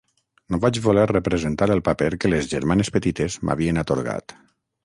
No 0.53 0.59
vaig 0.63 0.77
voler 0.85 1.03
representar 1.11 1.69
el 1.75 1.83
paper 1.89 2.09
que 2.25 2.33
les 2.35 2.49
germanes 2.57 2.93
petites 2.97 3.39
m'havien 3.47 3.83
atorgat. 3.83 4.37